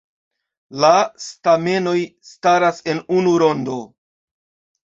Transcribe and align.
La 0.85 0.89
stamenoj 1.25 1.95
staras 2.31 2.81
en 2.95 3.03
unu 3.19 3.35
rondo. 3.45 3.79